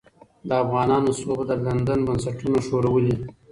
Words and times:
د 0.47 0.49
افغانانو 0.63 1.11
سوبه 1.19 1.43
د 1.49 1.51
لندن 1.65 1.99
بنسټونه 2.07 2.59
ښورولې. 2.65 3.15